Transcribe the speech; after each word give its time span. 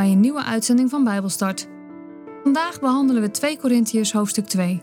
bij 0.00 0.10
een 0.10 0.20
nieuwe 0.20 0.44
uitzending 0.44 0.90
van 0.90 1.04
Bijbelstart. 1.04 1.68
Vandaag 2.42 2.80
behandelen 2.80 3.22
we 3.22 3.30
2 3.30 3.58
Korintiërs 3.58 4.12
hoofdstuk 4.12 4.46
2. 4.46 4.82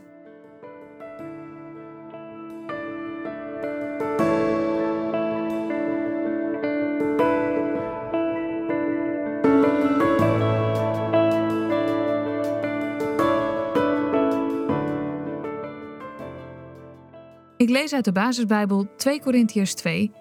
Ik 17.58 17.70
lees 17.70 17.94
uit 17.94 18.06
de 18.06 18.12
basisbijbel 18.12 18.88
2 18.96 19.22
Korintiërs 19.22 19.74
2, 19.74 20.12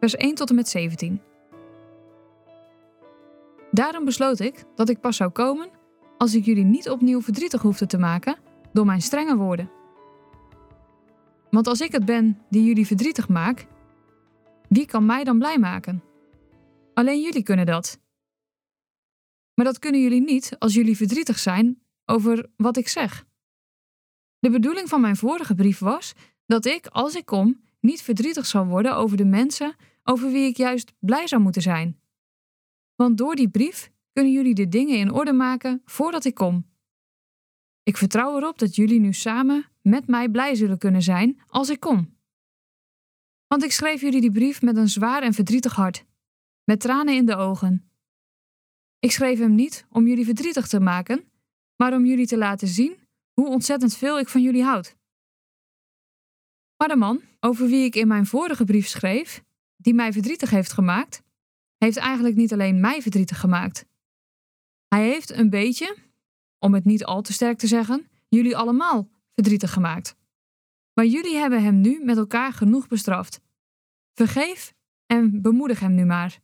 vers 0.00 0.16
1 0.16 0.34
tot 0.34 0.48
en 0.48 0.54
met 0.54 0.68
17. 0.68 1.29
Daarom 3.80 4.04
besloot 4.04 4.40
ik 4.40 4.64
dat 4.74 4.88
ik 4.88 5.00
pas 5.00 5.16
zou 5.16 5.30
komen 5.30 5.70
als 6.18 6.34
ik 6.34 6.44
jullie 6.44 6.64
niet 6.64 6.90
opnieuw 6.90 7.20
verdrietig 7.22 7.62
hoefde 7.62 7.86
te 7.86 7.98
maken 7.98 8.38
door 8.72 8.86
mijn 8.86 9.02
strenge 9.02 9.36
woorden. 9.36 9.70
Want 11.50 11.66
als 11.66 11.80
ik 11.80 11.92
het 11.92 12.04
ben 12.04 12.38
die 12.50 12.64
jullie 12.64 12.86
verdrietig 12.86 13.28
maak, 13.28 13.66
wie 14.68 14.86
kan 14.86 15.06
mij 15.06 15.24
dan 15.24 15.38
blij 15.38 15.58
maken? 15.58 16.02
Alleen 16.94 17.20
jullie 17.20 17.42
kunnen 17.42 17.66
dat. 17.66 18.00
Maar 19.54 19.64
dat 19.64 19.78
kunnen 19.78 20.00
jullie 20.00 20.22
niet 20.22 20.56
als 20.58 20.74
jullie 20.74 20.96
verdrietig 20.96 21.38
zijn 21.38 21.82
over 22.04 22.50
wat 22.56 22.76
ik 22.76 22.88
zeg. 22.88 23.24
De 24.38 24.50
bedoeling 24.50 24.88
van 24.88 25.00
mijn 25.00 25.16
vorige 25.16 25.54
brief 25.54 25.78
was 25.78 26.12
dat 26.46 26.64
ik, 26.64 26.86
als 26.86 27.14
ik 27.14 27.24
kom, 27.24 27.60
niet 27.80 28.02
verdrietig 28.02 28.46
zal 28.46 28.66
worden 28.66 28.96
over 28.96 29.16
de 29.16 29.24
mensen 29.24 29.74
over 30.04 30.30
wie 30.30 30.46
ik 30.46 30.56
juist 30.56 30.92
blij 30.98 31.26
zou 31.26 31.42
moeten 31.42 31.62
zijn. 31.62 31.99
Want 33.00 33.18
door 33.18 33.34
die 33.36 33.48
brief 33.48 33.92
kunnen 34.12 34.32
jullie 34.32 34.54
de 34.54 34.68
dingen 34.68 34.98
in 34.98 35.12
orde 35.12 35.32
maken 35.32 35.82
voordat 35.84 36.24
ik 36.24 36.34
kom. 36.34 36.66
Ik 37.82 37.96
vertrouw 37.96 38.36
erop 38.36 38.58
dat 38.58 38.74
jullie 38.74 39.00
nu 39.00 39.12
samen 39.12 39.64
met 39.82 40.06
mij 40.06 40.28
blij 40.28 40.54
zullen 40.54 40.78
kunnen 40.78 41.02
zijn 41.02 41.40
als 41.46 41.68
ik 41.68 41.80
kom. 41.80 42.16
Want 43.46 43.62
ik 43.62 43.72
schreef 43.72 44.00
jullie 44.00 44.20
die 44.20 44.30
brief 44.30 44.62
met 44.62 44.76
een 44.76 44.88
zwaar 44.88 45.22
en 45.22 45.32
verdrietig 45.32 45.74
hart, 45.74 46.04
met 46.64 46.80
tranen 46.80 47.14
in 47.14 47.26
de 47.26 47.36
ogen. 47.36 47.90
Ik 48.98 49.10
schreef 49.10 49.38
hem 49.38 49.54
niet 49.54 49.86
om 49.90 50.06
jullie 50.06 50.24
verdrietig 50.24 50.68
te 50.68 50.80
maken, 50.80 51.30
maar 51.76 51.94
om 51.94 52.06
jullie 52.06 52.26
te 52.26 52.38
laten 52.38 52.68
zien 52.68 52.98
hoe 53.32 53.48
ontzettend 53.48 53.96
veel 53.96 54.18
ik 54.18 54.28
van 54.28 54.42
jullie 54.42 54.64
houd. 54.64 54.96
Maar 56.76 56.88
de 56.88 56.96
man, 56.96 57.22
over 57.40 57.66
wie 57.66 57.84
ik 57.84 57.94
in 57.94 58.08
mijn 58.08 58.26
vorige 58.26 58.64
brief 58.64 58.86
schreef, 58.86 59.42
die 59.76 59.94
mij 59.94 60.12
verdrietig 60.12 60.50
heeft 60.50 60.72
gemaakt, 60.72 61.22
heeft 61.84 61.96
eigenlijk 61.96 62.36
niet 62.36 62.52
alleen 62.52 62.80
mij 62.80 63.02
verdrietig 63.02 63.40
gemaakt. 63.40 63.86
Hij 64.88 65.08
heeft 65.08 65.30
een 65.30 65.50
beetje, 65.50 65.96
om 66.58 66.74
het 66.74 66.84
niet 66.84 67.04
al 67.04 67.22
te 67.22 67.32
sterk 67.32 67.58
te 67.58 67.66
zeggen, 67.66 68.08
jullie 68.28 68.56
allemaal 68.56 69.08
verdrietig 69.34 69.72
gemaakt. 69.72 70.16
Maar 70.94 71.06
jullie 71.06 71.36
hebben 71.36 71.62
hem 71.62 71.80
nu 71.80 72.04
met 72.04 72.16
elkaar 72.16 72.52
genoeg 72.52 72.88
bestraft. 72.88 73.40
Vergeef 74.14 74.74
en 75.06 75.42
bemoedig 75.42 75.80
hem 75.80 75.94
nu 75.94 76.04
maar. 76.04 76.40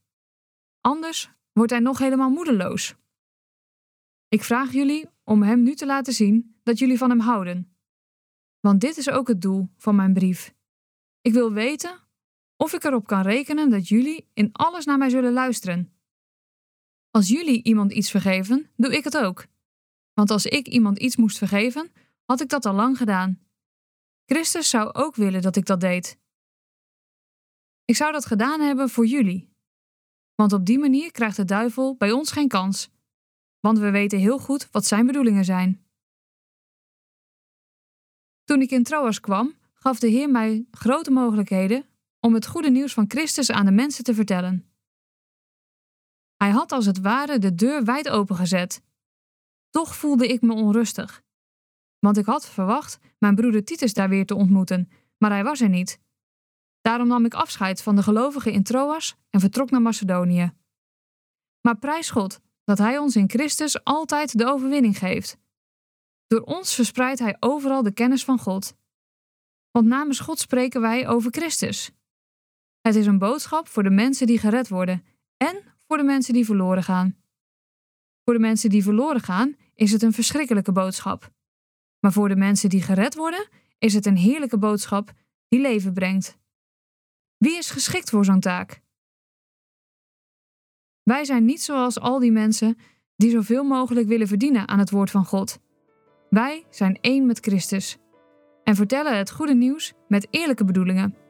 Anders 0.80 1.30
wordt 1.52 1.70
hij 1.70 1.80
nog 1.80 1.98
helemaal 1.98 2.30
moedeloos. 2.30 2.94
Ik 4.28 4.42
vraag 4.42 4.72
jullie 4.72 5.08
om 5.24 5.42
hem 5.42 5.62
nu 5.62 5.74
te 5.74 5.86
laten 5.86 6.12
zien 6.12 6.56
dat 6.62 6.78
jullie 6.78 6.98
van 6.98 7.10
hem 7.10 7.20
houden 7.20 7.76
want 8.66 8.80
dit 8.80 8.96
is 8.96 9.10
ook 9.10 9.28
het 9.28 9.42
doel 9.42 9.68
van 9.76 9.94
mijn 9.94 10.12
brief. 10.12 10.54
Ik 11.20 11.32
wil 11.32 11.52
weten 11.52 12.00
of 12.56 12.72
ik 12.72 12.84
erop 12.84 13.06
kan 13.06 13.22
rekenen 13.22 13.70
dat 13.70 13.88
jullie 13.88 14.28
in 14.34 14.52
alles 14.52 14.84
naar 14.84 14.98
mij 14.98 15.10
zullen 15.10 15.32
luisteren. 15.32 15.92
Als 17.10 17.28
jullie 17.28 17.62
iemand 17.62 17.92
iets 17.92 18.10
vergeven, 18.10 18.70
doe 18.76 18.96
ik 18.96 19.04
het 19.04 19.16
ook. 19.16 19.46
Want 20.12 20.30
als 20.30 20.46
ik 20.46 20.68
iemand 20.68 20.98
iets 20.98 21.16
moest 21.16 21.38
vergeven, 21.38 21.92
had 22.24 22.40
ik 22.40 22.48
dat 22.48 22.64
al 22.64 22.74
lang 22.74 22.96
gedaan. 22.96 23.40
Christus 24.24 24.70
zou 24.70 24.92
ook 24.92 25.14
willen 25.14 25.42
dat 25.42 25.56
ik 25.56 25.66
dat 25.66 25.80
deed. 25.80 26.18
Ik 27.84 27.96
zou 27.96 28.12
dat 28.12 28.26
gedaan 28.26 28.60
hebben 28.60 28.88
voor 28.88 29.06
jullie. 29.06 29.48
Want 30.34 30.52
op 30.52 30.66
die 30.66 30.78
manier 30.78 31.12
krijgt 31.12 31.36
de 31.36 31.44
duivel 31.44 31.96
bij 31.96 32.12
ons 32.12 32.30
geen 32.30 32.48
kans. 32.48 32.90
Want 33.60 33.78
we 33.78 33.90
weten 33.90 34.18
heel 34.18 34.38
goed 34.38 34.68
wat 34.70 34.86
zijn 34.86 35.06
bedoelingen 35.06 35.44
zijn. 35.44 35.86
Toen 38.44 38.60
ik 38.60 38.70
in 38.70 38.82
Troas 38.82 39.20
kwam, 39.20 39.54
gaf 39.74 39.98
de 39.98 40.08
Heer 40.08 40.30
mij 40.30 40.66
grote 40.70 41.10
mogelijkheden 41.10 41.84
om 42.26 42.34
het 42.34 42.46
goede 42.46 42.70
nieuws 42.70 42.92
van 42.92 43.04
Christus 43.08 43.50
aan 43.50 43.64
de 43.64 43.70
mensen 43.70 44.04
te 44.04 44.14
vertellen. 44.14 44.70
Hij 46.36 46.50
had 46.50 46.72
als 46.72 46.86
het 46.86 47.00
ware 47.00 47.38
de 47.38 47.54
deur 47.54 47.84
wijd 47.84 48.08
opengezet. 48.08 48.82
Toch 49.70 49.96
voelde 49.96 50.28
ik 50.28 50.40
me 50.40 50.52
onrustig. 50.52 51.22
Want 51.98 52.16
ik 52.16 52.24
had 52.24 52.48
verwacht 52.48 52.98
mijn 53.18 53.34
broeder 53.34 53.64
Titus 53.64 53.92
daar 53.92 54.08
weer 54.08 54.26
te 54.26 54.34
ontmoeten, 54.34 54.90
maar 55.18 55.30
hij 55.30 55.44
was 55.44 55.60
er 55.60 55.68
niet. 55.68 55.98
Daarom 56.80 57.08
nam 57.08 57.24
ik 57.24 57.34
afscheid 57.34 57.82
van 57.82 57.96
de 57.96 58.02
gelovigen 58.02 58.52
in 58.52 58.62
Troas 58.62 59.16
en 59.30 59.40
vertrok 59.40 59.70
naar 59.70 59.82
Macedonië. 59.82 60.52
Maar 61.60 61.78
prijs 61.78 62.10
God 62.10 62.40
dat 62.64 62.78
Hij 62.78 62.98
ons 62.98 63.16
in 63.16 63.30
Christus 63.30 63.84
altijd 63.84 64.38
de 64.38 64.46
overwinning 64.46 64.98
geeft. 64.98 65.38
Door 66.26 66.40
ons 66.40 66.74
verspreidt 66.74 67.18
Hij 67.18 67.36
overal 67.40 67.82
de 67.82 67.92
kennis 67.92 68.24
van 68.24 68.38
God. 68.38 68.74
Want 69.70 69.86
namens 69.86 70.20
God 70.20 70.38
spreken 70.38 70.80
wij 70.80 71.08
over 71.08 71.30
Christus. 71.30 71.94
Het 72.86 72.94
is 72.94 73.06
een 73.06 73.18
boodschap 73.18 73.68
voor 73.68 73.82
de 73.82 73.90
mensen 73.90 74.26
die 74.26 74.38
gered 74.38 74.68
worden 74.68 75.04
en 75.36 75.62
voor 75.86 75.96
de 75.96 76.02
mensen 76.02 76.34
die 76.34 76.44
verloren 76.44 76.82
gaan. 76.82 77.16
Voor 78.24 78.34
de 78.34 78.40
mensen 78.40 78.70
die 78.70 78.82
verloren 78.82 79.20
gaan 79.20 79.56
is 79.74 79.92
het 79.92 80.02
een 80.02 80.12
verschrikkelijke 80.12 80.72
boodschap. 80.72 81.30
Maar 82.00 82.12
voor 82.12 82.28
de 82.28 82.36
mensen 82.36 82.68
die 82.68 82.82
gered 82.82 83.14
worden 83.14 83.48
is 83.78 83.94
het 83.94 84.06
een 84.06 84.16
heerlijke 84.16 84.58
boodschap 84.58 85.12
die 85.48 85.60
leven 85.60 85.92
brengt. 85.92 86.38
Wie 87.36 87.56
is 87.56 87.70
geschikt 87.70 88.10
voor 88.10 88.24
zo'n 88.24 88.40
taak? 88.40 88.82
Wij 91.02 91.24
zijn 91.24 91.44
niet 91.44 91.62
zoals 91.62 91.98
al 92.00 92.18
die 92.18 92.32
mensen 92.32 92.78
die 93.16 93.30
zoveel 93.30 93.64
mogelijk 93.64 94.08
willen 94.08 94.28
verdienen 94.28 94.68
aan 94.68 94.78
het 94.78 94.90
woord 94.90 95.10
van 95.10 95.24
God. 95.24 95.58
Wij 96.30 96.66
zijn 96.70 96.98
één 97.00 97.26
met 97.26 97.38
Christus 97.38 97.98
en 98.64 98.74
vertellen 98.74 99.16
het 99.16 99.30
goede 99.30 99.54
nieuws 99.54 99.92
met 100.08 100.26
eerlijke 100.30 100.64
bedoelingen. 100.64 101.25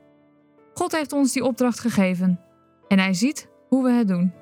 God 0.79 0.93
heeft 0.93 1.13
ons 1.13 1.33
die 1.33 1.45
opdracht 1.45 1.81
gegeven 1.81 2.41
en 2.89 2.99
Hij 2.99 3.15
ziet 3.15 3.49
hoe 3.69 3.85
we 3.85 3.91
het 3.91 4.09
doen. 4.09 4.33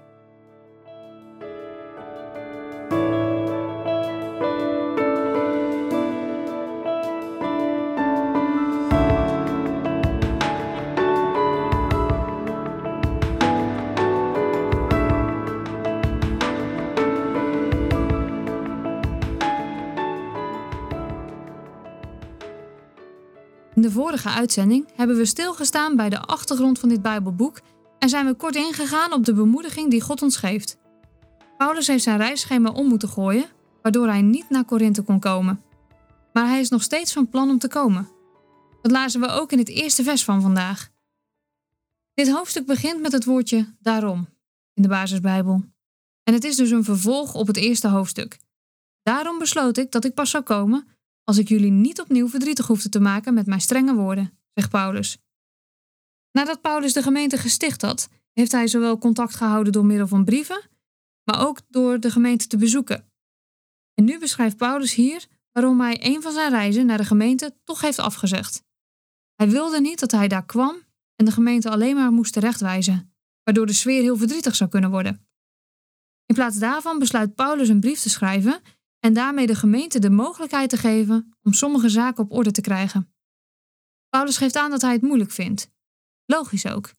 Vorige 23.94 24.28
uitzending 24.28 24.88
hebben 24.94 25.16
we 25.16 25.24
stilgestaan 25.24 25.96
bij 25.96 26.08
de 26.08 26.20
achtergrond 26.20 26.78
van 26.78 26.88
dit 26.88 27.02
Bijbelboek 27.02 27.60
en 27.98 28.08
zijn 28.08 28.26
we 28.26 28.34
kort 28.34 28.54
ingegaan 28.56 29.12
op 29.12 29.24
de 29.24 29.34
bemoediging 29.34 29.90
die 29.90 30.00
God 30.00 30.22
ons 30.22 30.36
geeft. 30.36 30.78
Paulus 31.56 31.86
heeft 31.86 32.02
zijn 32.02 32.18
reisschema 32.18 32.70
om 32.70 32.86
moeten 32.86 33.08
gooien, 33.08 33.46
waardoor 33.82 34.06
hij 34.06 34.22
niet 34.22 34.50
naar 34.50 34.64
Korinthe 34.64 35.02
kon 35.02 35.20
komen. 35.20 35.62
Maar 36.32 36.46
hij 36.46 36.60
is 36.60 36.68
nog 36.68 36.82
steeds 36.82 37.12
van 37.12 37.28
plan 37.28 37.50
om 37.50 37.58
te 37.58 37.68
komen. 37.68 38.08
Dat 38.82 38.90
lazen 38.90 39.20
we 39.20 39.28
ook 39.28 39.52
in 39.52 39.58
het 39.58 39.68
eerste 39.68 40.02
vers 40.02 40.24
van 40.24 40.40
vandaag. 40.42 40.90
Dit 42.14 42.30
hoofdstuk 42.30 42.66
begint 42.66 43.00
met 43.00 43.12
het 43.12 43.24
woordje 43.24 43.74
daarom 43.80 44.28
in 44.72 44.82
de 44.82 44.88
basisbijbel. 44.88 45.64
En 46.22 46.34
het 46.34 46.44
is 46.44 46.56
dus 46.56 46.70
een 46.70 46.84
vervolg 46.84 47.34
op 47.34 47.46
het 47.46 47.56
eerste 47.56 47.88
hoofdstuk. 47.88 48.38
Daarom 49.02 49.38
besloot 49.38 49.76
ik 49.76 49.90
dat 49.90 50.04
ik 50.04 50.14
pas 50.14 50.30
zou 50.30 50.42
komen 50.42 50.86
als 51.24 51.38
ik 51.38 51.48
jullie 51.48 51.70
niet 51.70 52.00
opnieuw 52.00 52.28
verdrietig 52.28 52.66
hoefde 52.66 52.88
te 52.88 53.00
maken 53.00 53.34
met 53.34 53.46
mijn 53.46 53.60
strenge 53.60 53.94
woorden, 53.94 54.38
zegt 54.54 54.70
Paulus. 54.70 55.18
Nadat 56.32 56.60
Paulus 56.60 56.92
de 56.92 57.02
gemeente 57.02 57.36
gesticht 57.38 57.82
had, 57.82 58.08
heeft 58.32 58.52
hij 58.52 58.66
zowel 58.66 58.98
contact 58.98 59.34
gehouden 59.34 59.72
door 59.72 59.84
middel 59.84 60.06
van 60.06 60.24
brieven, 60.24 60.70
maar 61.24 61.46
ook 61.46 61.60
door 61.68 62.00
de 62.00 62.10
gemeente 62.10 62.46
te 62.46 62.56
bezoeken. 62.56 63.12
En 63.94 64.04
nu 64.04 64.18
beschrijft 64.18 64.56
Paulus 64.56 64.94
hier 64.94 65.26
waarom 65.52 65.80
hij 65.80 66.04
een 66.04 66.22
van 66.22 66.32
zijn 66.32 66.50
reizen 66.50 66.86
naar 66.86 66.98
de 66.98 67.04
gemeente 67.04 67.56
toch 67.64 67.80
heeft 67.80 67.98
afgezegd. 67.98 68.62
Hij 69.34 69.48
wilde 69.48 69.80
niet 69.80 70.00
dat 70.00 70.10
hij 70.10 70.28
daar 70.28 70.44
kwam 70.44 70.76
en 71.16 71.24
de 71.24 71.30
gemeente 71.30 71.70
alleen 71.70 71.94
maar 71.94 72.12
moest 72.12 72.32
terechtwijzen, 72.32 73.14
waardoor 73.42 73.66
de 73.66 73.72
sfeer 73.72 74.02
heel 74.02 74.16
verdrietig 74.16 74.56
zou 74.56 74.70
kunnen 74.70 74.90
worden. 74.90 75.28
In 76.26 76.34
plaats 76.34 76.58
daarvan 76.58 76.98
besluit 76.98 77.34
Paulus 77.34 77.68
een 77.68 77.80
brief 77.80 78.00
te 78.00 78.10
schrijven 78.10 78.60
en 79.04 79.12
daarmee 79.12 79.46
de 79.46 79.54
gemeente 79.54 79.98
de 79.98 80.10
mogelijkheid 80.10 80.70
te 80.70 80.76
geven 80.76 81.34
om 81.42 81.52
sommige 81.52 81.88
zaken 81.88 82.24
op 82.24 82.32
orde 82.32 82.50
te 82.50 82.60
krijgen. 82.60 83.14
Paulus 84.08 84.36
geeft 84.36 84.56
aan 84.56 84.70
dat 84.70 84.80
hij 84.80 84.92
het 84.92 85.02
moeilijk 85.02 85.30
vindt. 85.30 85.70
Logisch 86.26 86.66
ook. 86.66 86.92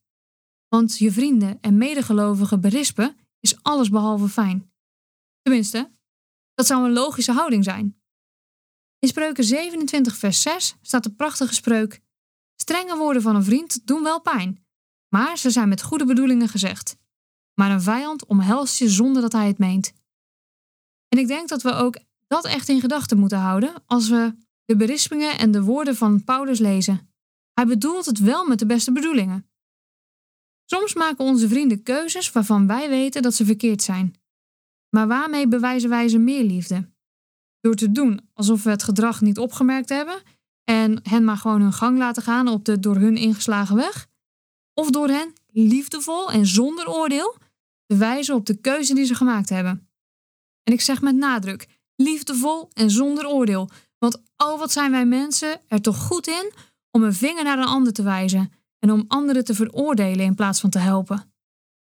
Want 0.68 0.98
je 0.98 1.12
vrienden 1.12 1.57
en 1.62 1.78
medegelovigen 1.78 2.62
berispen 2.62 3.18
is 3.40 3.63
allesbehalve 3.63 4.28
fijn. 4.28 4.72
Tenminste, 5.42 5.92
dat 6.54 6.66
zou 6.66 6.86
een 6.86 6.94
logische 6.94 7.31
houding 7.31 7.63
zijn. 7.63 8.02
In 9.00 9.08
Spreuken 9.08 9.44
27, 9.44 10.16
vers 10.16 10.42
6 10.42 10.75
staat 10.81 11.04
de 11.04 11.13
prachtige 11.13 11.54
spreuk: 11.54 12.01
Strenge 12.56 12.98
woorden 12.98 13.22
van 13.22 13.36
een 13.36 13.44
vriend 13.44 13.88
doen 13.88 14.04
wel 14.04 14.22
pijn, 14.22 14.66
maar 15.10 15.38
ze 15.38 15.50
zijn 15.50 15.69
met 15.69 15.81
goede 15.81 16.06
bedoelingen 16.06 16.48
gezegd. 16.50 16.98
Maar 17.54 17.72
een 17.72 17.81
vijand 17.81 18.25
omhelst 18.25 18.80
je 18.80 18.90
zonder 18.90 19.22
dat 19.22 19.31
hij 19.31 19.48
het 19.48 19.58
meent. 19.58 19.94
En 21.10 21.18
ik 21.18 21.28
denk 21.28 21.50
dat 21.50 21.62
we 21.62 21.74
ook 21.74 21.98
dat 22.28 22.46
echt 22.46 22.69
in 22.69 22.80
gedachten 22.80 23.18
moeten 23.18 23.38
houden 23.38 23.74
als 23.86 24.10
we 24.10 24.36
de 24.66 24.75
berispingen 24.75 25.38
en 25.38 25.52
de 25.52 25.63
woorden 25.63 25.96
van 25.96 26.24
Paulus 26.24 26.60
lezen. 26.60 27.13
Hij 27.54 27.66
bedoelt 27.66 28.06
het 28.06 28.19
wel 28.19 28.48
met 28.48 28.60
de 28.60 28.66
beste 28.66 28.92
bedoelingen. 28.92 29.50
Soms 30.66 30.94
maken 30.94 31.25
onze 31.25 31.48
vrienden 31.48 31.84
keuzes 31.84 32.31
waarvan 32.31 32.68
wij 32.68 32.90
weten 32.90 33.22
dat 33.22 33.34
ze 33.34 33.46
verkeerd 33.46 33.81
zijn. 33.81 34.16
Maar 34.90 35.07
waarmee 35.07 35.48
bewijzen 35.48 35.90
wij 35.90 36.07
ze 36.07 36.18
meer 36.18 36.44
liefde? 36.44 36.90
Door 37.60 37.75
te 37.75 37.92
doen 37.92 38.30
alsof 38.34 38.63
we 38.63 38.69
het 38.69 38.84
gedrag 38.84 39.22
niet 39.22 39.38
opgemerkt 39.38 39.90
hebben 39.90 40.22
en 40.63 41.00
hen 41.04 41.24
maar 41.24 41.38
gewoon 41.38 41.62
hun 41.62 41.74
gang 41.74 41.98
laten 41.98 42.24
gaan 42.24 42.48
op 42.48 42.66
de 42.66 42.80
door 42.80 42.96
hun 42.96 43.18
ingeslagen 43.18 43.75
weg? 43.75 44.08
Of 44.74 44.90
door 44.90 45.08
hen 45.08 45.34
liefdevol 45.48 46.31
en 46.31 46.46
zonder 46.46 46.90
oordeel 46.90 47.38
te 47.86 47.96
wijzen 47.98 48.36
op 48.36 48.46
de 48.46 48.56
keuze 48.56 48.94
die 48.94 49.06
ze 49.06 49.16
gemaakt 49.16 49.50
hebben? 49.50 49.85
En 50.66 50.74
ik 50.74 50.82
zeg 50.82 51.02
met 51.02 51.16
nadruk: 51.16 51.68
liefdevol 51.96 52.70
en 52.74 52.92
zonder 52.92 53.28
oordeel. 53.28 53.70
Want 53.98 54.22
oh, 54.38 54.60
wat 54.60 54.72
zijn 54.72 54.92
wij 54.92 55.06
mensen 55.06 55.62
er 55.68 55.82
toch 55.82 55.98
goed 55.98 56.28
in 56.28 56.52
om 56.92 57.04
een 57.04 57.14
vinger 57.14 57.44
naar 57.44 57.58
een 57.58 57.66
ander 57.66 57.94
te 57.94 58.04
wijzen 58.04 58.52
en 58.80 58.92
om 58.92 59.06
anderen 59.08 59.44
te 59.44 59.54
veroordelen 59.54 60.26
in 60.26 60.36
plaats 60.36 60.60
van 60.60 60.70
te 60.70 60.80
helpen. 60.80 61.34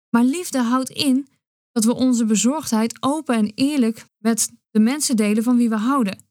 Maar 0.10 0.24
liefde 0.24 0.62
houdt 0.62 0.90
in 0.90 1.28
dat 1.72 1.84
we 1.84 1.96
onze 1.96 2.26
bezorgdheid 2.26 2.98
open 3.00 3.36
en 3.36 3.52
eerlijk 3.56 4.06
met 4.18 4.52
de 4.70 4.80
mensen 4.80 5.16
delen 5.16 5.44
van 5.44 5.58
wie 5.58 5.70
we 5.70 5.76
houden, 5.76 6.26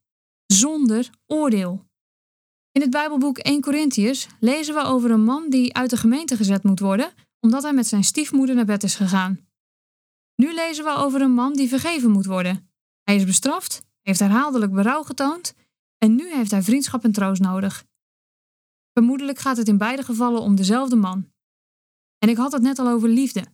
zonder 0.46 1.10
oordeel. 1.26 1.84
In 2.72 2.80
het 2.80 2.90
Bijbelboek 2.90 3.38
1 3.38 3.60
Corinthiërs 3.60 4.26
lezen 4.40 4.74
we 4.74 4.80
over 4.80 5.10
een 5.10 5.24
man 5.24 5.50
die 5.50 5.74
uit 5.74 5.90
de 5.90 5.96
gemeente 5.96 6.36
gezet 6.36 6.62
moet 6.62 6.80
worden 6.80 7.12
omdat 7.40 7.62
hij 7.62 7.72
met 7.72 7.86
zijn 7.86 8.04
stiefmoeder 8.04 8.54
naar 8.54 8.64
bed 8.64 8.82
is 8.82 8.94
gegaan. 8.94 9.51
Nu 10.42 10.54
lezen 10.54 10.84
we 10.84 10.90
over 10.90 11.20
een 11.20 11.34
man 11.34 11.52
die 11.52 11.68
vergeven 11.68 12.10
moet 12.10 12.26
worden. 12.26 12.70
Hij 13.02 13.16
is 13.16 13.24
bestraft, 13.24 13.82
heeft 14.00 14.18
herhaaldelijk 14.18 14.72
berouw 14.72 15.02
getoond 15.02 15.54
en 15.98 16.14
nu 16.14 16.34
heeft 16.34 16.50
hij 16.50 16.62
vriendschap 16.62 17.04
en 17.04 17.12
troost 17.12 17.40
nodig. 17.40 17.84
Vermoedelijk 18.92 19.38
gaat 19.38 19.56
het 19.56 19.68
in 19.68 19.78
beide 19.78 20.02
gevallen 20.02 20.40
om 20.40 20.54
dezelfde 20.54 20.96
man. 20.96 21.32
En 22.18 22.28
ik 22.28 22.36
had 22.36 22.52
het 22.52 22.62
net 22.62 22.78
al 22.78 22.88
over 22.88 23.08
liefde. 23.08 23.44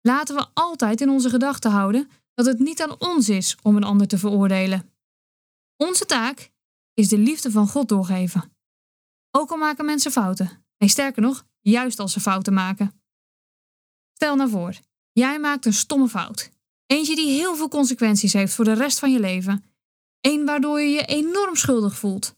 Laten 0.00 0.36
we 0.36 0.46
altijd 0.54 1.00
in 1.00 1.08
onze 1.08 1.30
gedachten 1.30 1.70
houden 1.70 2.08
dat 2.34 2.46
het 2.46 2.58
niet 2.58 2.82
aan 2.82 3.00
ons 3.00 3.28
is 3.28 3.56
om 3.62 3.76
een 3.76 3.84
ander 3.84 4.08
te 4.08 4.18
veroordelen. 4.18 4.90
Onze 5.76 6.04
taak 6.04 6.52
is 6.94 7.08
de 7.08 7.18
liefde 7.18 7.50
van 7.50 7.68
God 7.68 7.88
doorgeven. 7.88 8.56
Ook 9.30 9.50
al 9.50 9.56
maken 9.56 9.84
mensen 9.84 10.12
fouten. 10.12 10.64
Nee, 10.78 10.88
sterker 10.88 11.22
nog, 11.22 11.46
juist 11.60 11.98
als 11.98 12.12
ze 12.12 12.20
fouten 12.20 12.54
maken. 12.54 13.02
Stel 14.12 14.36
nou 14.36 14.50
voor, 14.50 14.74
jij 15.20 15.38
maakt 15.38 15.66
een 15.66 15.72
stomme 15.72 16.08
fout. 16.08 16.50
Eentje 16.86 17.14
die 17.14 17.30
heel 17.30 17.56
veel 17.56 17.68
consequenties 17.68 18.32
heeft 18.32 18.54
voor 18.54 18.64
de 18.64 18.72
rest 18.72 18.98
van 18.98 19.12
je 19.12 19.20
leven. 19.20 19.64
Eén 20.20 20.44
waardoor 20.44 20.80
je 20.80 20.88
je 20.88 21.04
enorm 21.04 21.56
schuldig 21.56 21.98
voelt. 21.98 22.36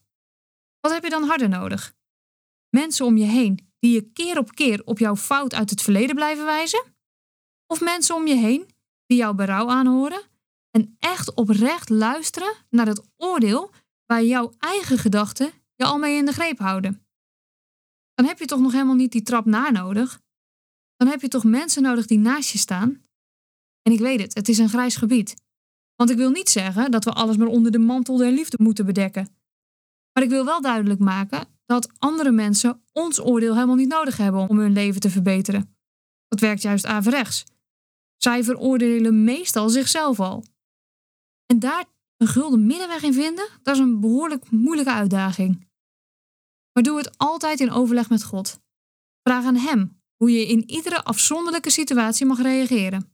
Wat 0.81 0.93
heb 0.93 1.03
je 1.03 1.11
dan 1.11 1.23
harder 1.23 1.49
nodig? 1.49 1.95
Mensen 2.71 3.07
om 3.07 3.17
je 3.17 3.25
heen 3.25 3.73
die 3.79 3.93
je 3.93 4.13
keer 4.13 4.39
op 4.39 4.55
keer 4.55 4.83
op 4.85 4.99
jouw 4.99 5.17
fout 5.17 5.55
uit 5.55 5.71
het 5.71 5.83
verleden 5.83 6.15
blijven 6.15 6.45
wijzen? 6.45 6.83
Of 7.67 7.81
mensen 7.81 8.15
om 8.15 8.27
je 8.27 8.35
heen 8.35 8.69
die 9.07 9.19
jouw 9.19 9.35
berouw 9.35 9.69
aanhoren 9.69 10.23
en 10.71 10.97
echt 10.99 11.35
oprecht 11.35 11.89
luisteren 11.89 12.55
naar 12.71 12.87
het 12.87 13.03
oordeel 13.17 13.71
waar 14.07 14.23
jouw 14.23 14.53
eigen 14.59 14.99
gedachten 14.99 15.53
je 15.75 15.85
al 15.85 15.99
mee 15.99 16.17
in 16.17 16.25
de 16.25 16.33
greep 16.33 16.59
houden? 16.59 17.07
Dan 18.15 18.27
heb 18.27 18.39
je 18.39 18.47
toch 18.47 18.61
nog 18.61 18.73
helemaal 18.73 18.95
niet 18.95 19.13
die 19.13 19.23
trap 19.23 19.45
na 19.45 19.71
nodig? 19.71 20.21
Dan 20.99 21.09
heb 21.09 21.21
je 21.21 21.29
toch 21.29 21.45
mensen 21.45 21.83
nodig 21.83 22.07
die 22.07 22.19
naast 22.19 22.51
je 22.51 22.59
staan? 22.59 23.03
En 23.83 23.93
ik 23.93 23.99
weet 23.99 24.21
het, 24.21 24.35
het 24.35 24.49
is 24.49 24.59
een 24.59 24.69
grijs 24.69 24.97
gebied. 24.97 25.35
Want 25.97 26.11
ik 26.11 26.17
wil 26.17 26.31
niet 26.31 26.49
zeggen 26.49 26.91
dat 26.91 27.05
we 27.05 27.13
alles 27.13 27.37
maar 27.37 27.47
onder 27.47 27.73
de 27.73 27.79
mantel 27.79 28.17
der 28.17 28.33
liefde 28.33 28.57
moeten 28.63 28.87
bedekken. 28.87 29.29
Maar 30.13 30.25
ik 30.25 30.31
wil 30.31 30.45
wel 30.45 30.61
duidelijk 30.61 31.01
maken 31.01 31.49
dat 31.67 31.91
andere 31.99 32.31
mensen 32.31 32.83
ons 32.93 33.21
oordeel 33.21 33.55
helemaal 33.55 33.77
niet 33.77 33.89
nodig 33.89 34.17
hebben 34.17 34.49
om 34.49 34.59
hun 34.59 34.73
leven 34.73 35.01
te 35.01 35.11
verbeteren. 35.11 35.77
Dat 36.29 36.41
werkt 36.41 36.63
juist 36.63 36.87
averechts. 36.87 37.45
Zij 38.17 38.45
veroordelen 38.45 39.25
meestal 39.25 39.69
zichzelf 39.69 40.21
al. 40.21 40.45
En 41.47 41.59
daar 41.59 41.85
een 42.17 42.27
gulden 42.27 42.67
middenweg 42.67 43.03
in 43.03 43.13
vinden, 43.13 43.49
dat 43.63 43.75
is 43.75 43.81
een 43.81 44.01
behoorlijk 44.01 44.51
moeilijke 44.51 44.93
uitdaging. 44.93 45.67
Maar 46.73 46.83
doe 46.83 46.99
het 46.99 47.19
altijd 47.19 47.61
in 47.61 47.71
overleg 47.71 48.11
met 48.11 48.25
God. 48.25 48.61
Vraag 49.23 49.45
aan 49.45 49.57
Hem 49.57 49.98
hoe 50.19 50.31
je 50.31 50.47
in 50.47 50.71
iedere 50.71 51.05
afzonderlijke 51.05 51.71
situatie 51.71 52.27
mag 52.27 52.43
reageren. 52.43 53.13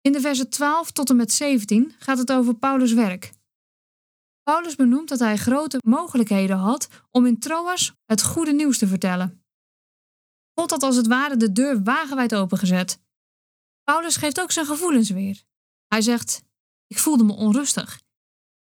In 0.00 0.12
de 0.12 0.20
versen 0.20 0.50
12 0.50 0.90
tot 0.90 1.10
en 1.10 1.16
met 1.16 1.32
17 1.32 1.94
gaat 1.98 2.18
het 2.18 2.32
over 2.32 2.54
Paulus' 2.54 2.92
werk. 2.92 3.32
Paulus 4.42 4.76
benoemt 4.76 5.08
dat 5.08 5.18
hij 5.18 5.36
grote 5.36 5.78
mogelijkheden 5.84 6.56
had 6.56 6.88
om 7.10 7.26
in 7.26 7.38
Troas 7.38 7.92
het 8.04 8.22
goede 8.22 8.52
nieuws 8.52 8.78
te 8.78 8.86
vertellen. 8.86 9.44
God 10.54 10.70
had 10.70 10.82
als 10.82 10.96
het 10.96 11.06
ware 11.06 11.36
de 11.36 11.52
deur 11.52 11.82
wagenwijd 11.82 12.34
opengezet. 12.34 13.00
Paulus 13.82 14.16
geeft 14.16 14.40
ook 14.40 14.50
zijn 14.50 14.66
gevoelens 14.66 15.10
weer. 15.10 15.42
Hij 15.86 16.00
zegt: 16.00 16.42
Ik 16.86 16.98
voelde 16.98 17.24
me 17.24 17.32
onrustig. 17.32 18.00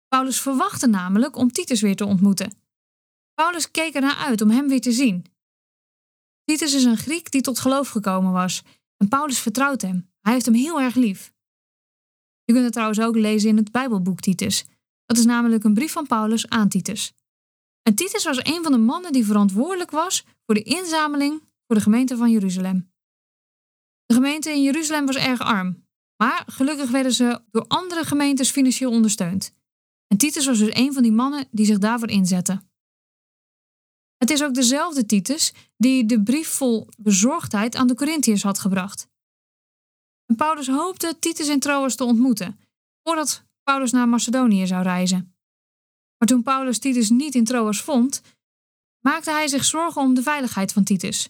Paulus 0.09 0.41
verwachtte 0.41 0.87
namelijk 0.87 1.37
om 1.37 1.53
Titus 1.53 1.81
weer 1.81 1.97
te 1.97 2.05
ontmoeten. 2.05 2.63
Paulus 3.35 3.71
keek 3.71 3.95
ernaar 3.95 4.17
uit 4.17 4.41
om 4.41 4.51
hem 4.51 4.69
weer 4.69 4.81
te 4.81 4.93
zien. 4.93 5.25
Titus 6.49 6.75
is 6.75 6.85
een 6.85 6.97
Griek 6.97 7.31
die 7.31 7.41
tot 7.41 7.59
geloof 7.59 7.89
gekomen 7.89 8.33
was 8.33 8.63
en 8.97 9.09
Paulus 9.09 9.39
vertrouwt 9.39 9.83
hem. 9.83 10.11
Hij 10.21 10.33
heeft 10.33 10.45
hem 10.45 10.55
heel 10.55 10.81
erg 10.81 10.95
lief. 10.95 11.33
Je 12.45 12.53
kunt 12.53 12.65
het 12.65 12.73
trouwens 12.73 13.01
ook 13.01 13.17
lezen 13.17 13.49
in 13.49 13.57
het 13.57 13.71
Bijbelboek 13.71 14.21
Titus. 14.21 14.65
Dat 15.07 15.19
is 15.19 15.25
namelijk 15.25 15.65
een 15.65 15.75
brief 15.75 15.93
van 15.93 16.07
Paulus 16.07 16.49
aan 16.49 16.69
Titus. 16.69 17.15
En 17.83 17.95
Titus 17.95 18.25
was 18.25 18.45
een 18.45 18.63
van 18.63 18.73
de 18.73 18.79
mannen 18.79 19.13
die 19.13 19.25
verantwoordelijk 19.25 19.91
was 19.91 20.25
voor 20.47 20.55
de 20.55 20.63
inzameling 20.63 21.43
voor 21.67 21.77
de 21.77 21.83
gemeente 21.83 22.17
van 22.17 22.31
Jeruzalem. 22.31 22.93
De 24.07 24.15
gemeente 24.15 24.51
in 24.51 24.63
Jeruzalem 24.63 25.07
was 25.07 25.17
erg 25.17 25.41
arm, 25.41 25.87
maar 26.17 26.43
gelukkig 26.47 26.91
werden 26.91 27.13
ze 27.13 27.41
door 27.51 27.65
andere 27.67 28.05
gemeentes 28.05 28.51
financieel 28.51 28.91
ondersteund. 28.91 29.55
En 30.07 30.17
Titus 30.17 30.47
was 30.47 30.59
dus 30.59 30.75
een 30.75 30.93
van 30.93 31.03
die 31.03 31.13
mannen 31.13 31.49
die 31.51 31.67
zich 31.67 31.79
daarvoor 31.79 32.11
inzetten. 32.11 32.68
Het 34.19 34.31
is 34.31 34.43
ook 34.43 34.55
dezelfde 34.55 35.07
Titus 35.07 35.53
die 35.77 36.07
de 36.07 36.23
brief 36.23 36.49
vol 36.49 36.89
bezorgdheid 36.99 37.77
aan 37.77 37.87
de 37.87 37.95
Corinthiërs 37.95 38.43
had 38.43 38.59
gebracht. 38.59 39.09
En 40.27 40.37
Paulus 40.37 40.69
hoopte 40.69 41.17
Titus 41.19 41.49
in 41.49 41.61
Troas 41.61 41.95
te 41.95 42.05
ontmoeten, 42.05 42.61
voordat 43.03 43.45
Paulus 43.63 43.91
naar 43.91 44.09
Macedonië 44.09 44.67
zou 44.67 44.83
reizen. 44.83 45.35
Maar 46.19 46.29
toen 46.29 46.43
Paulus 46.43 46.79
Titus 46.79 47.11
niet 47.11 47.35
in 47.35 47.45
Troas 47.45 47.83
vond, 47.83 48.23
maakte 49.01 49.31
hij 49.31 49.49
zich 49.49 49.65
zorgen 49.65 50.03
om 50.03 50.15
de 50.15 50.23
veiligheid 50.23 50.73
van 50.73 50.85
Titus. 50.85 51.29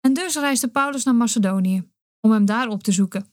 En 0.00 0.14
dus 0.14 0.34
reisde 0.34 0.68
Paulus 0.68 1.04
naar 1.04 1.14
Macedonië, 1.14 1.90
om 2.20 2.30
hem 2.30 2.44
daar 2.44 2.68
op 2.68 2.82
te 2.82 2.92
zoeken. 2.92 3.32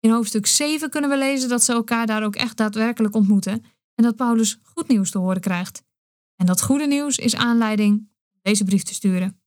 In 0.00 0.10
hoofdstuk 0.10 0.46
7 0.46 0.90
kunnen 0.90 1.10
we 1.10 1.18
lezen 1.18 1.48
dat 1.48 1.62
ze 1.62 1.72
elkaar 1.72 2.06
daar 2.06 2.24
ook 2.24 2.36
echt 2.36 2.56
daadwerkelijk 2.56 3.14
ontmoeten 3.14 3.64
en 3.94 4.04
dat 4.04 4.16
Paulus 4.16 4.58
goed 4.62 4.88
nieuws 4.88 5.10
te 5.10 5.18
horen 5.18 5.40
krijgt. 5.40 5.82
En 6.44 6.50
dat 6.50 6.62
goede 6.62 6.86
nieuws 6.86 7.18
is 7.18 7.34
aanleiding 7.34 7.92
om 8.32 8.38
deze 8.42 8.64
brief 8.64 8.82
te 8.82 8.94
sturen. 8.94 9.40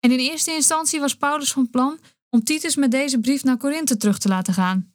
En 0.00 0.10
in 0.12 0.18
eerste 0.18 0.52
instantie 0.52 1.00
was 1.00 1.16
Paulus 1.16 1.52
van 1.52 1.70
plan 1.70 1.98
om 2.30 2.44
Titus 2.44 2.76
met 2.76 2.90
deze 2.90 3.20
brief 3.20 3.44
naar 3.44 3.56
Korinthe 3.56 3.96
terug 3.96 4.18
te 4.18 4.28
laten 4.28 4.54
gaan. 4.54 4.94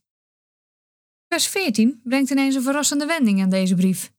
Vers 1.28 1.48
14 1.48 2.02
brengt 2.04 2.30
ineens 2.30 2.56
een 2.56 2.62
verrassende 2.62 3.06
wending 3.06 3.42
aan 3.42 3.50
deze 3.50 3.76
brief. 3.76 4.14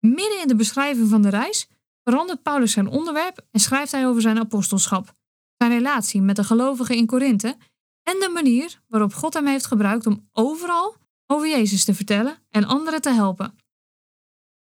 Midden 0.00 0.40
in 0.40 0.48
de 0.48 0.56
beschrijving 0.56 1.08
van 1.08 1.22
de 1.22 1.28
reis 1.28 1.68
verandert 2.02 2.42
Paulus 2.42 2.72
zijn 2.72 2.88
onderwerp 2.88 3.46
en 3.50 3.60
schrijft 3.60 3.92
hij 3.92 4.06
over 4.06 4.22
zijn 4.22 4.38
apostelschap, 4.38 5.14
zijn 5.56 5.70
relatie 5.70 6.22
met 6.22 6.36
de 6.36 6.44
gelovigen 6.44 6.96
in 6.96 7.06
Korinthe 7.06 7.56
en 8.02 8.20
de 8.20 8.30
manier 8.32 8.82
waarop 8.88 9.14
God 9.14 9.34
hem 9.34 9.46
heeft 9.46 9.66
gebruikt 9.66 10.06
om 10.06 10.28
overal 10.32 10.96
over 11.26 11.48
Jezus 11.48 11.84
te 11.84 11.94
vertellen 11.94 12.38
en 12.50 12.64
anderen 12.64 13.00
te 13.00 13.10
helpen. 13.10 13.56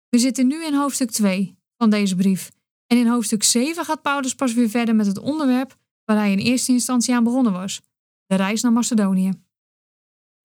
We 0.09 0.19
zitten 0.19 0.47
nu 0.47 0.65
in 0.65 0.75
hoofdstuk 0.75 1.11
2 1.11 1.59
van 1.81 1.91
deze 1.91 2.15
brief 2.17 2.51
en 2.87 2.99
in 2.99 3.07
hoofdstuk 3.07 3.43
7 3.43 3.85
gaat 3.85 4.03
Paulus 4.03 4.35
pas 4.35 4.55
weer 4.55 4.69
verder 4.69 4.95
met 4.95 5.07
het 5.07 5.19
onderwerp 5.19 5.77
waar 6.05 6.17
hij 6.17 6.33
in 6.33 6.39
eerste 6.39 6.73
instantie 6.73 7.15
aan 7.15 7.25
begonnen 7.25 7.53
was, 7.53 7.81
de 8.27 8.35
reis 8.35 8.63
naar 8.63 8.73
Macedonië. 8.73 9.33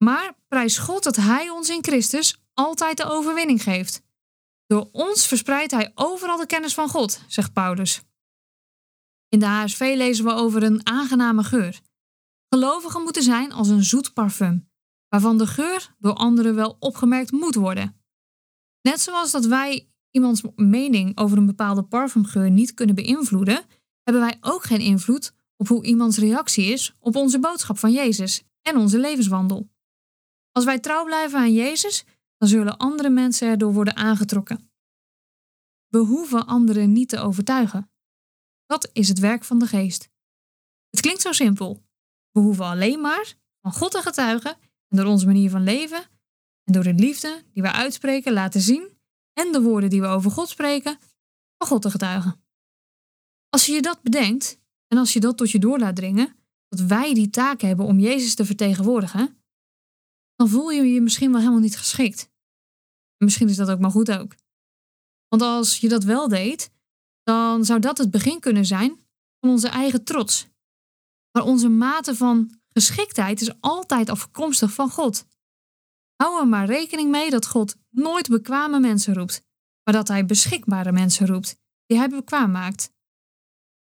Maar 0.04 0.34
prijs 0.48 0.78
God 0.78 1.02
dat 1.02 1.16
Hij 1.16 1.50
ons 1.50 1.68
in 1.68 1.84
Christus 1.84 2.42
altijd 2.54 2.96
de 2.96 3.04
overwinning 3.04 3.62
geeft. 3.62 4.02
Door 4.66 4.88
ons 4.92 5.26
verspreidt 5.26 5.70
Hij 5.70 5.92
overal 5.94 6.36
de 6.36 6.46
kennis 6.46 6.74
van 6.74 6.88
God, 6.88 7.20
zegt 7.26 7.52
Paulus. 7.52 8.02
In 9.28 9.38
de 9.38 9.46
HSV 9.46 9.92
lezen 9.96 10.24
we 10.24 10.32
over 10.32 10.62
een 10.62 10.86
aangename 10.86 11.44
geur. 11.44 11.80
Gelovigen 12.48 13.02
moeten 13.02 13.22
zijn 13.22 13.52
als 13.52 13.68
een 13.68 13.84
zoet 13.84 14.12
parfum. 14.12 14.68
waarvan 15.08 15.38
de 15.38 15.46
geur 15.46 15.94
door 15.98 16.14
anderen 16.14 16.54
wel 16.54 16.76
opgemerkt 16.78 17.30
moet 17.30 17.54
worden. 17.54 18.00
Net 18.82 19.00
zoals 19.00 19.30
dat 19.30 19.44
wij 19.44 19.88
iemands 20.16 20.42
mening 20.54 21.18
over 21.18 21.38
een 21.38 21.46
bepaalde 21.46 21.82
parfumgeur 21.82 22.50
niet 22.50 22.74
kunnen 22.74 22.94
beïnvloeden, 22.94 23.64
hebben 24.02 24.22
wij 24.22 24.36
ook 24.40 24.64
geen 24.64 24.80
invloed 24.80 25.32
op 25.56 25.68
hoe 25.68 25.84
iemands 25.84 26.18
reactie 26.18 26.64
is 26.64 26.94
op 27.00 27.16
onze 27.16 27.38
boodschap 27.38 27.78
van 27.78 27.92
Jezus 27.92 28.42
en 28.62 28.76
onze 28.76 28.98
levenswandel. 28.98 29.68
Als 30.52 30.64
wij 30.64 30.78
trouw 30.78 31.04
blijven 31.04 31.38
aan 31.38 31.52
Jezus, 31.52 32.04
dan 32.36 32.48
zullen 32.48 32.76
andere 32.76 33.10
mensen 33.10 33.48
erdoor 33.48 33.72
worden 33.72 33.96
aangetrokken. 33.96 34.70
We 35.88 35.98
hoeven 35.98 36.46
anderen 36.46 36.92
niet 36.92 37.08
te 37.08 37.18
overtuigen. 37.18 37.90
Dat 38.66 38.90
is 38.92 39.08
het 39.08 39.18
werk 39.18 39.44
van 39.44 39.58
de 39.58 39.66
geest. 39.66 40.08
Het 40.90 41.00
klinkt 41.00 41.20
zo 41.20 41.32
simpel. 41.32 41.84
We 42.30 42.40
hoeven 42.40 42.64
alleen 42.64 43.00
maar 43.00 43.34
van 43.60 43.72
God 43.72 43.90
te 43.90 44.02
getuigen 44.02 44.56
en 44.88 44.96
door 44.96 45.06
onze 45.06 45.26
manier 45.26 45.50
van 45.50 45.62
leven 45.62 46.04
en 46.64 46.72
door 46.72 46.82
de 46.82 46.94
liefde 46.94 47.42
die 47.52 47.62
we 47.62 47.72
uitspreken 47.72 48.32
laten 48.32 48.60
zien 48.60 48.95
en 49.38 49.52
de 49.52 49.60
woorden 49.60 49.90
die 49.90 50.00
we 50.00 50.06
over 50.06 50.30
God 50.30 50.48
spreken, 50.48 50.98
van 51.58 51.68
God 51.68 51.82
te 51.82 51.90
getuigen. 51.90 52.44
Als 53.48 53.66
je 53.66 53.72
je 53.72 53.82
dat 53.82 54.02
bedenkt 54.02 54.60
en 54.86 54.98
als 54.98 55.12
je 55.12 55.20
dat 55.20 55.36
tot 55.36 55.50
je 55.50 55.58
door 55.58 55.78
laat 55.78 55.96
dringen, 55.96 56.36
dat 56.68 56.80
wij 56.80 57.14
die 57.14 57.30
taak 57.30 57.60
hebben 57.60 57.86
om 57.86 57.98
Jezus 57.98 58.34
te 58.34 58.44
vertegenwoordigen, 58.44 59.42
dan 60.36 60.48
voel 60.48 60.70
je 60.70 60.82
je 60.82 61.00
misschien 61.00 61.30
wel 61.30 61.40
helemaal 61.40 61.60
niet 61.60 61.76
geschikt. 61.76 62.30
misschien 63.16 63.48
is 63.48 63.56
dat 63.56 63.70
ook 63.70 63.80
maar 63.80 63.90
goed 63.90 64.12
ook. 64.12 64.34
Want 65.28 65.42
als 65.42 65.78
je 65.78 65.88
dat 65.88 66.04
wel 66.04 66.28
deed, 66.28 66.70
dan 67.22 67.64
zou 67.64 67.80
dat 67.80 67.98
het 67.98 68.10
begin 68.10 68.40
kunnen 68.40 68.66
zijn 68.66 69.06
van 69.40 69.50
onze 69.50 69.68
eigen 69.68 70.04
trots. 70.04 70.46
Maar 71.32 71.44
onze 71.44 71.68
mate 71.68 72.14
van 72.14 72.60
geschiktheid 72.68 73.40
is 73.40 73.60
altijd 73.60 74.10
afkomstig 74.10 74.72
van 74.72 74.90
God. 74.90 75.26
Hou 76.16 76.40
er 76.40 76.48
maar 76.48 76.66
rekening 76.66 77.10
mee 77.10 77.30
dat 77.30 77.46
God 77.46 77.76
nooit 77.90 78.28
bekwame 78.28 78.80
mensen 78.80 79.14
roept, 79.14 79.44
maar 79.84 79.94
dat 79.94 80.08
Hij 80.08 80.26
beschikbare 80.26 80.92
mensen 80.92 81.26
roept, 81.26 81.56
die 81.86 81.98
Hij 81.98 82.08
bekwaam 82.08 82.50
maakt. 82.50 82.92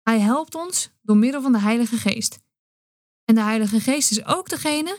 Hij 0.02 0.20
helpt 0.20 0.54
ons 0.54 0.90
door 1.02 1.16
middel 1.16 1.42
van 1.42 1.52
de 1.52 1.60
Heilige 1.60 1.96
Geest. 1.96 2.38
En 3.24 3.34
de 3.34 3.42
Heilige 3.42 3.80
Geest 3.80 4.10
is 4.10 4.24
ook 4.24 4.48
degene 4.48 4.98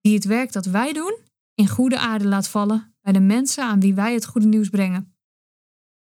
die 0.00 0.14
het 0.14 0.24
werk 0.24 0.52
dat 0.52 0.66
wij 0.66 0.92
doen 0.92 1.18
in 1.54 1.68
goede 1.68 1.98
aarde 1.98 2.26
laat 2.26 2.48
vallen 2.48 2.96
bij 3.00 3.12
de 3.12 3.20
mensen 3.20 3.64
aan 3.64 3.80
wie 3.80 3.94
wij 3.94 4.14
het 4.14 4.26
goede 4.26 4.46
nieuws 4.46 4.68
brengen. 4.68 5.16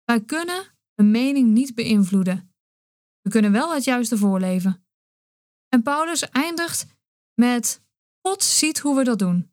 Wij 0.04 0.22
kunnen 0.22 0.76
een 0.96 1.12
mening 1.12 1.50
niet 1.50 1.76
beïnvloeden. 1.76 2.54
We 3.22 3.30
kunnen 3.30 3.52
wel 3.52 3.74
het 3.74 3.84
juiste 3.84 4.18
voorleven. 4.18 4.86
En 5.70 5.84
Paulus 5.84 6.30
eindigt 6.30 6.88
met: 7.34 7.84
God 8.22 8.44
ziet 8.44 8.80
hoe 8.80 8.96
we 8.96 9.04
dat 9.04 9.20
doen. 9.20 9.53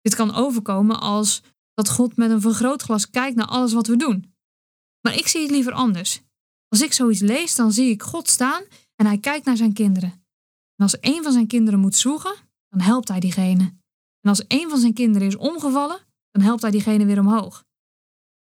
Dit 0.00 0.14
kan 0.14 0.34
overkomen 0.34 1.00
als 1.00 1.42
dat 1.74 1.90
God 1.90 2.16
met 2.16 2.30
een 2.30 2.40
vergrootglas 2.40 3.10
kijkt 3.10 3.36
naar 3.36 3.46
alles 3.46 3.72
wat 3.72 3.86
we 3.86 3.96
doen. 3.96 4.34
Maar 5.00 5.16
ik 5.16 5.26
zie 5.26 5.42
het 5.42 5.50
liever 5.50 5.72
anders. 5.72 6.22
Als 6.68 6.82
ik 6.82 6.92
zoiets 6.92 7.20
lees, 7.20 7.54
dan 7.54 7.72
zie 7.72 7.90
ik 7.90 8.02
God 8.02 8.28
staan 8.28 8.62
en 8.94 9.06
hij 9.06 9.18
kijkt 9.18 9.46
naar 9.46 9.56
zijn 9.56 9.72
kinderen. 9.72 10.10
En 10.76 10.82
als 10.82 10.96
een 11.00 11.22
van 11.22 11.32
zijn 11.32 11.46
kinderen 11.46 11.80
moet 11.80 11.96
zwoegen, 11.96 12.34
dan 12.68 12.80
helpt 12.80 13.08
hij 13.08 13.20
diegene. 13.20 13.64
En 14.20 14.28
als 14.28 14.44
een 14.48 14.68
van 14.68 14.78
zijn 14.78 14.92
kinderen 14.92 15.28
is 15.28 15.36
omgevallen, 15.36 16.00
dan 16.30 16.42
helpt 16.42 16.62
hij 16.62 16.70
diegene 16.70 17.04
weer 17.04 17.18
omhoog. 17.18 17.64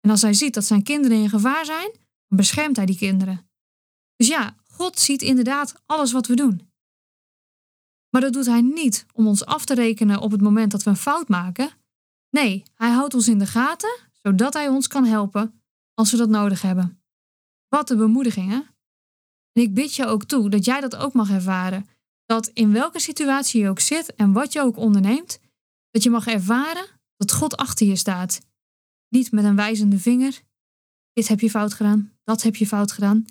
En 0.01 0.11
als 0.11 0.23
hij 0.23 0.35
ziet 0.35 0.55
dat 0.55 0.65
zijn 0.65 0.83
kinderen 0.83 1.19
in 1.19 1.29
gevaar 1.29 1.65
zijn, 1.65 1.91
dan 2.29 2.37
beschermt 2.37 2.77
hij 2.77 2.87
die 2.87 2.97
kinderen. 2.97 3.51
Dus 4.17 4.29
ja, 4.29 4.57
God 4.67 4.99
ziet 4.99 5.23
inderdaad 5.23 5.75
alles 5.87 6.13
wat 6.13 6.27
we 6.27 6.35
doen. 6.35 6.68
Maar 8.11 8.21
dat 8.21 8.33
doet 8.33 8.47
hij 8.47 8.61
niet 8.61 9.07
om 9.13 9.27
ons 9.27 9.45
af 9.45 9.65
te 9.65 9.75
rekenen 9.75 10.21
op 10.21 10.31
het 10.31 10.41
moment 10.41 10.71
dat 10.71 10.83
we 10.83 10.91
een 10.91 10.97
fout 10.97 11.29
maken. 11.29 11.71
Nee, 12.31 12.63
hij 12.75 12.91
houdt 12.91 13.15
ons 13.15 13.29
in 13.29 13.39
de 13.39 13.47
gaten, 13.47 13.99
zodat 14.13 14.55
hij 14.55 14.69
ons 14.69 14.87
kan 14.87 15.05
helpen 15.05 15.63
als 15.95 16.11
we 16.11 16.17
dat 16.17 16.29
nodig 16.29 16.63
hebben. 16.63 17.03
Wat 17.69 17.91
een 17.91 17.97
bemoediging, 17.97 18.51
hè? 18.51 18.61
En 19.53 19.63
ik 19.63 19.75
bid 19.75 19.95
je 19.95 20.07
ook 20.07 20.25
toe 20.25 20.51
dat 20.51 20.65
jij 20.65 20.81
dat 20.81 20.97
ook 20.97 21.13
mag 21.13 21.31
ervaren. 21.31 21.89
Dat 22.25 22.47
in 22.47 22.73
welke 22.73 23.01
situatie 23.01 23.63
je 23.63 23.69
ook 23.69 23.81
zit 23.81 24.15
en 24.15 24.33
wat 24.33 24.53
je 24.53 24.61
ook 24.61 24.77
onderneemt, 24.77 25.41
dat 25.91 26.03
je 26.03 26.11
mag 26.11 26.27
ervaren 26.27 26.87
dat 27.17 27.33
God 27.33 27.57
achter 27.57 27.87
je 27.87 27.97
staat. 27.97 28.41
Niet 29.09 29.33
met 29.33 29.45
een 29.45 29.57
wijzende 29.57 29.99
vinger. 29.99 30.43
Dit 31.13 31.29
heb 31.29 31.41
je 31.41 31.51
fout 31.51 31.75
gedaan, 31.75 32.13
dat 32.25 32.43
heb 32.43 32.57
je 32.57 32.67
fout 32.67 32.93
gedaan. 32.93 33.25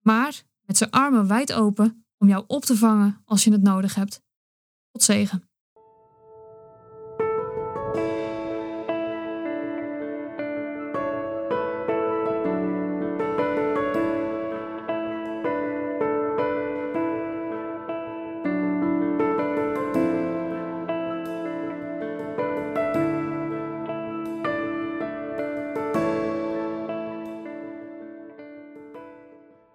Maar 0.00 0.42
met 0.66 0.76
zijn 0.76 0.90
armen 0.90 1.26
wijd 1.26 1.52
open 1.52 2.03
om 2.18 2.28
jou 2.28 2.44
op 2.46 2.64
te 2.64 2.76
vangen 2.76 3.22
als 3.24 3.44
je 3.44 3.52
het 3.52 3.62
nodig 3.62 3.94
hebt. 3.94 4.22
Tot 4.90 5.02
zegen. 5.02 5.48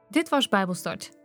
Dit 0.10 0.30
was 0.30 0.48
Bijbelstart, 0.48 1.12